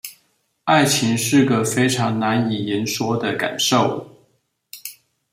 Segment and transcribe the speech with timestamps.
[0.63, 4.09] 愛情是個非常難以言說的感受